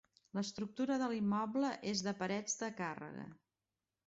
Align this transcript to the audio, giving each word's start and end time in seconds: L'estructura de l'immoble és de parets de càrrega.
L'estructura 0.35 0.95
de 1.01 1.09
l'immoble 1.11 1.69
és 1.93 2.01
de 2.09 2.15
parets 2.23 2.57
de 2.63 2.71
càrrega. 2.81 3.29